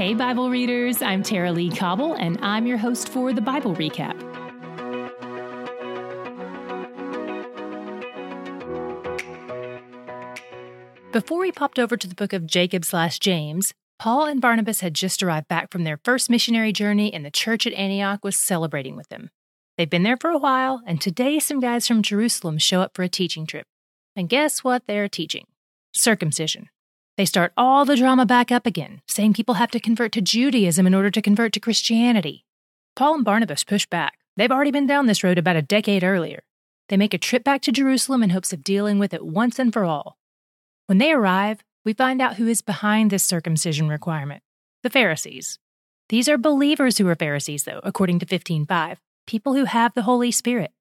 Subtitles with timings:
[0.00, 4.18] Hey, Bible readers, I'm Tara-Leigh Cobble, and I'm your host for the Bible Recap.
[11.12, 14.94] Before we popped over to the book of Jacob slash James, Paul and Barnabas had
[14.94, 18.96] just arrived back from their first missionary journey, and the church at Antioch was celebrating
[18.96, 19.28] with them.
[19.76, 23.02] They've been there for a while, and today some guys from Jerusalem show up for
[23.02, 23.66] a teaching trip.
[24.16, 25.44] And guess what they're teaching?
[25.92, 26.70] Circumcision.
[27.20, 30.86] They start all the drama back up again, saying people have to convert to Judaism
[30.86, 32.46] in order to convert to Christianity.
[32.96, 34.16] Paul and Barnabas push back.
[34.38, 36.44] They've already been down this road about a decade earlier.
[36.88, 39.70] They make a trip back to Jerusalem in hopes of dealing with it once and
[39.70, 40.16] for all.
[40.86, 44.42] When they arrive, we find out who is behind this circumcision requirement
[44.82, 45.58] the Pharisees.
[46.08, 50.30] These are believers who are Pharisees, though, according to 15.5, people who have the Holy
[50.30, 50.72] Spirit.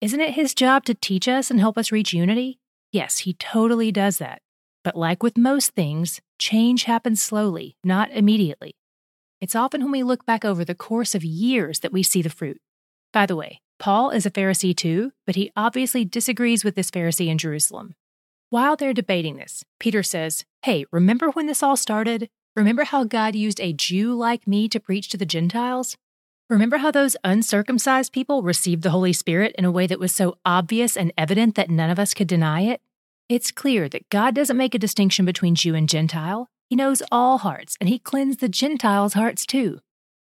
[0.00, 2.58] Isn't it his job to teach us and help us reach unity?
[2.90, 4.42] Yes, he totally does that.
[4.86, 8.76] But like with most things, change happens slowly, not immediately.
[9.40, 12.30] It's often when we look back over the course of years that we see the
[12.30, 12.60] fruit.
[13.12, 17.26] By the way, Paul is a Pharisee too, but he obviously disagrees with this Pharisee
[17.26, 17.96] in Jerusalem.
[18.50, 22.28] While they're debating this, Peter says, Hey, remember when this all started?
[22.54, 25.96] Remember how God used a Jew like me to preach to the Gentiles?
[26.48, 30.38] Remember how those uncircumcised people received the Holy Spirit in a way that was so
[30.46, 32.80] obvious and evident that none of us could deny it?
[33.28, 36.46] It's clear that God doesn't make a distinction between Jew and Gentile.
[36.70, 39.80] He knows all hearts, and He cleansed the Gentiles' hearts too.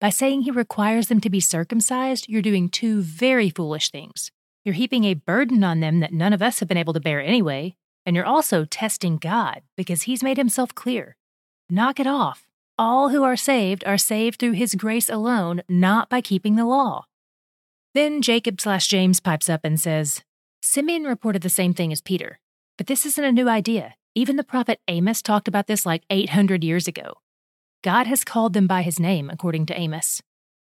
[0.00, 4.32] By saying He requires them to be circumcised, you're doing two very foolish things.
[4.64, 7.20] You're heaping a burden on them that none of us have been able to bear
[7.20, 11.16] anyway, and you're also testing God because He's made Himself clear.
[11.70, 12.48] Knock it off.
[12.76, 17.04] All who are saved are saved through His grace alone, not by keeping the law.
[17.94, 20.24] Then Jacob slash James pipes up and says,
[20.60, 22.40] Simeon reported the same thing as Peter,
[22.80, 23.94] but this isn't a new idea.
[24.14, 27.18] Even the prophet Amos talked about this like 800 years ago.
[27.84, 30.22] God has called them by his name, according to Amos.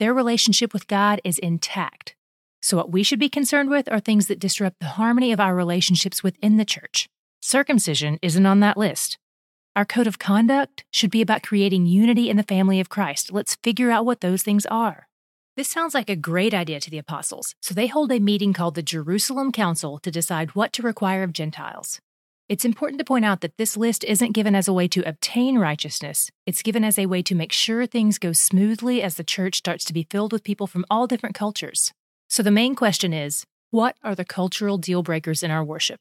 [0.02, 2.14] Their relationship with God is intact.
[2.62, 5.56] So, what we should be concerned with are things that disrupt the harmony of our
[5.56, 7.08] relationships within the church.
[7.42, 9.18] Circumcision isn't on that list.
[9.74, 13.32] Our code of conduct should be about creating unity in the family of Christ.
[13.32, 15.08] Let's figure out what those things are.
[15.56, 18.74] This sounds like a great idea to the apostles, so they hold a meeting called
[18.74, 22.00] the Jerusalem Council to decide what to require of Gentiles.
[22.50, 25.60] It's important to point out that this list isn't given as a way to obtain
[25.60, 29.58] righteousness, it's given as a way to make sure things go smoothly as the church
[29.58, 31.92] starts to be filled with people from all different cultures.
[32.30, 36.00] So the main question is what are the cultural deal breakers in our worship?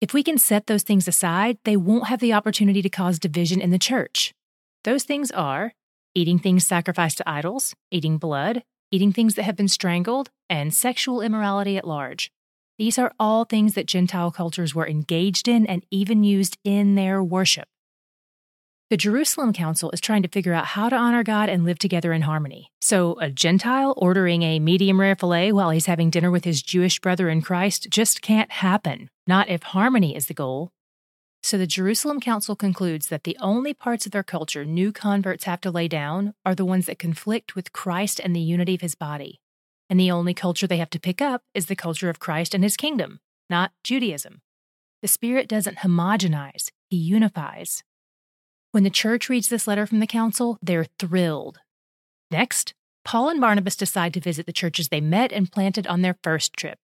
[0.00, 3.60] If we can set those things aside, they won't have the opportunity to cause division
[3.60, 4.32] in the church.
[4.84, 5.74] Those things are
[6.14, 8.62] eating things sacrificed to idols, eating blood,
[8.94, 12.30] eating things that have been strangled, and sexual immorality at large.
[12.78, 17.22] These are all things that Gentile cultures were engaged in and even used in their
[17.22, 17.66] worship.
[18.90, 22.12] The Jerusalem Council is trying to figure out how to honor God and live together
[22.12, 22.70] in harmony.
[22.80, 27.00] So, a Gentile ordering a medium rare filet while he's having dinner with his Jewish
[27.00, 30.70] brother in Christ just can't happen, not if harmony is the goal.
[31.44, 35.60] So, the Jerusalem Council concludes that the only parts of their culture new converts have
[35.60, 38.94] to lay down are the ones that conflict with Christ and the unity of his
[38.94, 39.42] body.
[39.90, 42.64] And the only culture they have to pick up is the culture of Christ and
[42.64, 44.40] his kingdom, not Judaism.
[45.02, 47.82] The Spirit doesn't homogenize, he unifies.
[48.72, 51.58] When the church reads this letter from the council, they're thrilled.
[52.30, 52.72] Next,
[53.04, 56.54] Paul and Barnabas decide to visit the churches they met and planted on their first
[56.54, 56.78] trip.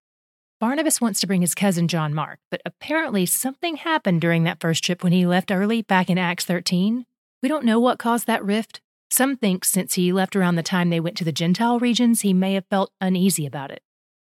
[0.60, 4.84] Barnabas wants to bring his cousin John Mark, but apparently something happened during that first
[4.84, 7.06] trip when he left early back in Acts 13.
[7.42, 8.80] We don't know what caused that rift.
[9.10, 12.34] Some think since he left around the time they went to the Gentile regions, he
[12.34, 13.82] may have felt uneasy about it.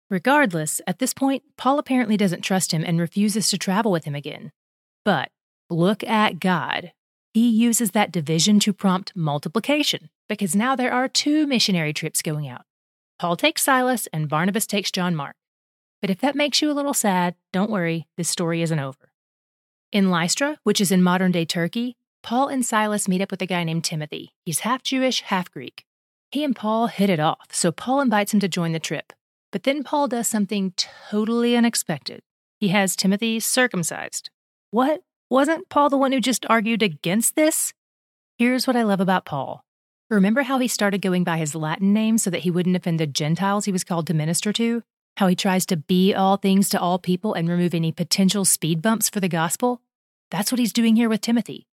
[0.08, 4.14] Regardless, at this point, Paul apparently doesn't trust him and refuses to travel with him
[4.14, 4.52] again.
[5.04, 5.30] But
[5.68, 6.92] look at God
[7.32, 12.46] he uses that division to prompt multiplication, because now there are two missionary trips going
[12.46, 12.62] out.
[13.18, 15.36] Paul takes Silas and Barnabas takes John Mark.
[16.02, 19.12] But if that makes you a little sad, don't worry, this story isn't over.
[19.92, 23.46] In Lystra, which is in modern day Turkey, Paul and Silas meet up with a
[23.46, 24.32] guy named Timothy.
[24.44, 25.84] He's half Jewish, half Greek.
[26.32, 29.12] He and Paul hit it off, so Paul invites him to join the trip.
[29.52, 32.20] But then Paul does something totally unexpected.
[32.58, 34.30] He has Timothy circumcised.
[34.70, 35.02] What?
[35.30, 37.72] Wasn't Paul the one who just argued against this?
[38.38, 39.64] Here's what I love about Paul.
[40.10, 43.06] Remember how he started going by his Latin name so that he wouldn't offend the
[43.06, 44.82] Gentiles he was called to minister to?
[45.18, 48.80] How he tries to be all things to all people and remove any potential speed
[48.80, 49.82] bumps for the gospel?
[50.30, 51.66] That's what he's doing here with Timothy.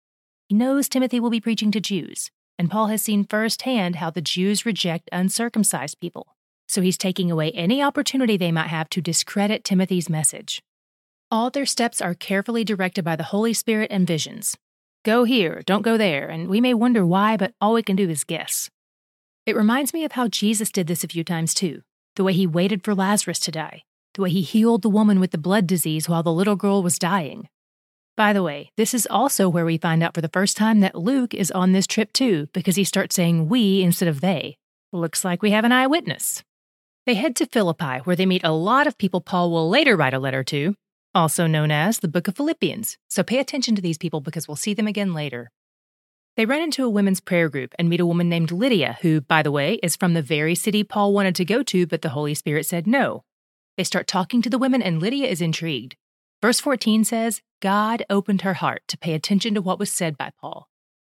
[0.49, 4.21] He knows Timothy will be preaching to Jews, and Paul has seen firsthand how the
[4.21, 6.35] Jews reject uncircumcised people.
[6.67, 10.61] So he's taking away any opportunity they might have to discredit Timothy's message.
[11.31, 14.57] All their steps are carefully directed by the Holy Spirit and visions.
[15.05, 18.09] Go here, don't go there, and we may wonder why, but all we can do
[18.09, 18.69] is guess.
[19.45, 21.83] It reminds me of how Jesus did this a few times too
[22.19, 23.81] the way he waited for Lazarus to die,
[24.13, 26.99] the way he healed the woman with the blood disease while the little girl was
[26.99, 27.47] dying.
[28.17, 30.95] By the way, this is also where we find out for the first time that
[30.95, 34.57] Luke is on this trip too, because he starts saying we instead of they.
[34.91, 36.43] Looks like we have an eyewitness.
[37.05, 40.13] They head to Philippi, where they meet a lot of people Paul will later write
[40.13, 40.75] a letter to,
[41.15, 42.97] also known as the Book of Philippians.
[43.09, 45.51] So pay attention to these people because we'll see them again later.
[46.39, 49.43] They run into a women's prayer group and meet a woman named Lydia, who, by
[49.43, 52.33] the way, is from the very city Paul wanted to go to, but the Holy
[52.33, 53.25] Spirit said no.
[53.75, 55.97] They start talking to the women, and Lydia is intrigued.
[56.41, 60.31] Verse 14 says, God opened her heart to pay attention to what was said by
[60.39, 60.69] Paul.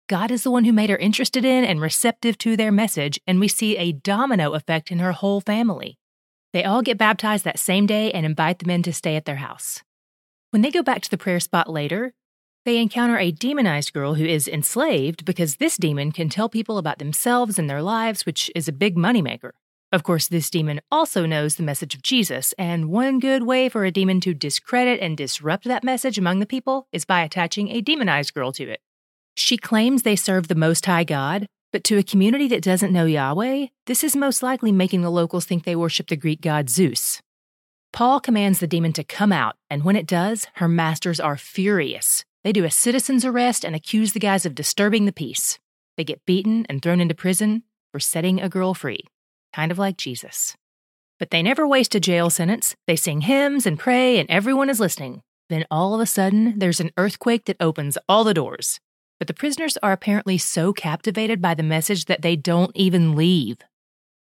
[0.09, 3.39] God is the one who made her interested in and receptive to their message, and
[3.39, 5.97] we see a domino effect in her whole family.
[6.51, 9.37] They all get baptized that same day and invite the men to stay at their
[9.37, 9.83] house.
[10.49, 12.13] When they go back to the prayer spot later,
[12.65, 16.99] they encounter a demonized girl who is enslaved because this demon can tell people about
[16.99, 19.51] themselves and their lives, which is a big moneymaker.
[19.91, 23.85] Of course, this demon also knows the message of Jesus, and one good way for
[23.85, 27.81] a demon to discredit and disrupt that message among the people is by attaching a
[27.81, 28.81] demonized girl to it.
[29.35, 33.05] She claims they serve the Most High God, but to a community that doesn't know
[33.05, 37.21] Yahweh, this is most likely making the locals think they worship the Greek god Zeus.
[37.91, 42.25] Paul commands the demon to come out, and when it does, her masters are furious.
[42.43, 45.59] They do a citizen's arrest and accuse the guys of disturbing the peace.
[45.95, 49.01] They get beaten and thrown into prison for setting a girl free,
[49.53, 50.55] kind of like Jesus.
[51.19, 52.75] But they never waste a jail sentence.
[52.85, 55.21] They sing hymns and pray, and everyone is listening.
[55.49, 58.79] Then all of a sudden, there's an earthquake that opens all the doors.
[59.19, 63.57] But the prisoners are apparently so captivated by the message that they don't even leave.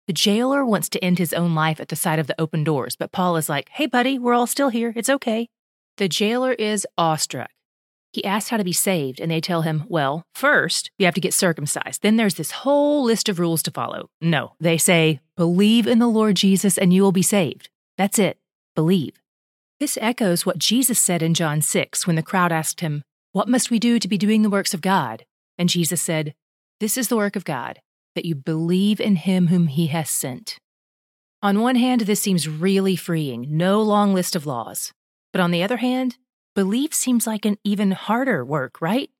[0.06, 2.94] The jailer wants to end his own life at the sight of the open doors,
[2.94, 4.92] but Paul is like, hey, buddy, we're all still here.
[4.94, 5.48] It's okay.
[5.96, 7.50] The jailer is awestruck.
[8.14, 11.20] He asks how to be saved, and they tell him, well, first, you have to
[11.20, 12.00] get circumcised.
[12.00, 14.08] Then there's this whole list of rules to follow.
[14.20, 17.68] No, they say, believe in the Lord Jesus and you will be saved.
[17.98, 18.38] That's it.
[18.74, 19.20] Believe.
[19.80, 23.02] This echoes what Jesus said in John 6 when the crowd asked him,
[23.34, 25.24] what must we do to be doing the works of God?
[25.58, 26.34] And Jesus said,
[26.78, 27.80] This is the work of God,
[28.14, 30.56] that you believe in him whom he has sent.
[31.42, 34.92] On one hand, this seems really freeing, no long list of laws.
[35.32, 36.16] But on the other hand,
[36.54, 39.10] belief seems like an even harder work, right?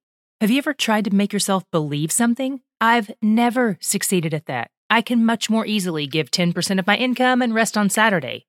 [0.40, 2.60] Have you ever tried to make yourself believe something?
[2.80, 4.70] I've never succeeded at that.
[4.88, 8.46] I can much more easily give 10% of my income and rest on Saturday.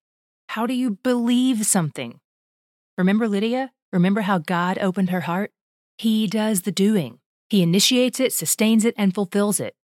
[0.49, 2.19] How do you believe something?
[2.97, 3.71] Remember Lydia?
[3.91, 5.51] Remember how God opened her heart?
[5.97, 7.19] He does the doing.
[7.49, 9.75] He initiates it, sustains it, and fulfills it.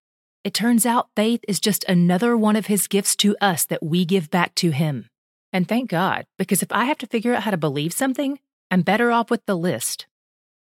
[0.43, 4.05] It turns out faith is just another one of his gifts to us that we
[4.05, 5.07] give back to him.
[5.53, 8.39] And thank God, because if I have to figure out how to believe something,
[8.71, 10.07] I'm better off with the list.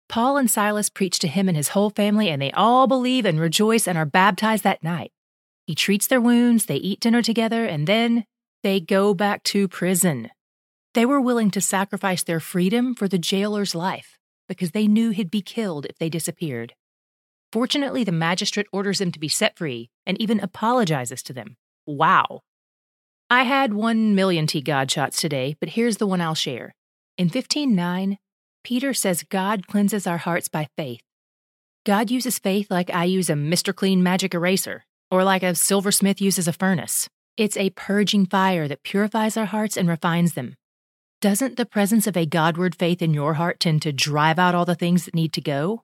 [0.08, 3.38] Paul and Silas preach to him and his whole family, and they all believe and
[3.38, 5.12] rejoice and are baptized that night.
[5.68, 8.24] He treats their wounds, they eat dinner together, and then
[8.64, 10.30] they go back to prison.
[10.94, 14.18] They were willing to sacrifice their freedom for the jailer's life
[14.48, 16.74] because they knew he'd be killed if they disappeared.
[17.52, 21.56] Fortunately, the magistrate orders them to be set free and even apologizes to them.
[21.86, 22.40] Wow.
[23.30, 26.74] I had one million T God shots today, but here's the one I'll share.
[27.20, 28.16] In 15:9,
[28.64, 31.02] Peter says God cleanses our hearts by faith.
[31.84, 33.76] God uses faith like I use a Mr.
[33.76, 37.10] Clean magic eraser, or like a silversmith uses a furnace.
[37.36, 40.54] It's a purging fire that purifies our hearts and refines them.
[41.20, 44.64] Doesn't the presence of a Godward faith in your heart tend to drive out all
[44.64, 45.82] the things that need to go?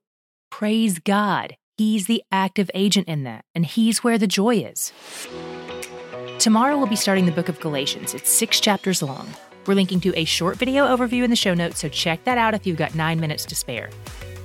[0.50, 1.54] Praise God.
[1.76, 4.90] He's the active agent in that, and He's where the joy is.
[6.38, 8.14] Tomorrow we'll be starting the book of Galatians.
[8.14, 9.34] It's six chapters long.
[9.66, 12.54] We're linking to a short video overview in the show notes, so check that out
[12.54, 13.90] if you've got nine minutes to spare.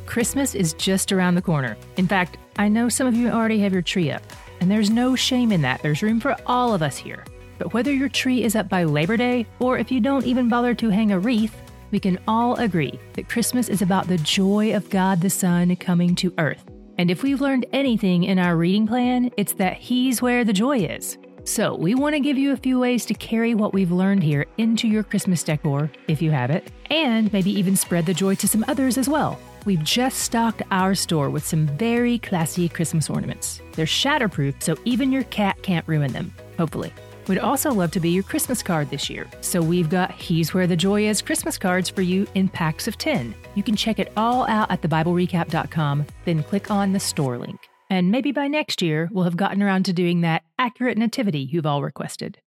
[0.08, 1.78] Christmas is just around the corner.
[1.98, 4.24] In fact, I know some of you already have your tree up,
[4.60, 5.82] and there's no shame in that.
[5.84, 7.24] There's room for all of us here.
[7.60, 10.74] But whether your tree is up by Labor Day or if you don't even bother
[10.74, 11.56] to hang a wreath,
[11.92, 16.16] we can all agree that Christmas is about the joy of God the Son coming
[16.16, 16.63] to earth.
[16.98, 20.80] And if we've learned anything in our reading plan, it's that He's where the joy
[20.80, 21.18] is.
[21.44, 24.46] So, we want to give you a few ways to carry what we've learned here
[24.58, 28.48] into your Christmas decor, if you have it, and maybe even spread the joy to
[28.48, 29.40] some others as well.
[29.66, 33.62] We've just stocked our store with some very classy Christmas ornaments.
[33.74, 36.94] They're shatterproof, so even your cat can't ruin them, hopefully.
[37.28, 39.28] We'd also love to be your Christmas card this year.
[39.42, 42.98] So we've got He's Where the Joy Is Christmas cards for you in packs of
[42.98, 43.34] 10.
[43.56, 47.71] You can check it all out at thebiblerecap.com, then click on the store link.
[47.92, 51.66] And maybe by next year, we'll have gotten around to doing that accurate nativity you've
[51.66, 52.40] all requested.